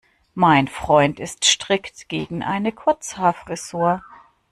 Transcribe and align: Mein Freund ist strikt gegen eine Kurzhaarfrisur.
Mein 0.33 0.67
Freund 0.67 1.19
ist 1.19 1.45
strikt 1.45 2.09
gegen 2.09 2.41
eine 2.41 2.71
Kurzhaarfrisur. 2.71 4.01